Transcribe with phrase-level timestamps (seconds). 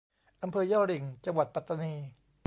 [0.43, 1.93] อำเภอยะหริ่ง จังหวัดปัตตานี